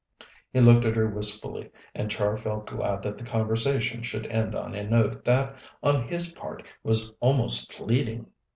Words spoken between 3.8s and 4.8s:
should end on